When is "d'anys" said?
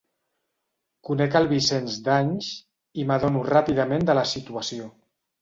2.07-2.49